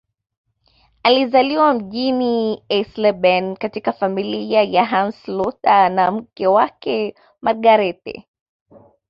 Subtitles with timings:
[1.03, 8.27] Alizaliwa mjini Eisleben katika familia ya Hans Luther na mke wake Margarethe